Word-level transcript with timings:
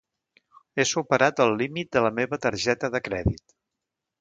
He 0.81 0.85
superat 0.91 1.43
el 1.45 1.53
límit 1.63 1.91
de 1.97 2.03
la 2.07 2.11
meva 2.21 2.41
targeta 2.47 2.93
de 2.97 3.03
crèdit 3.11 3.59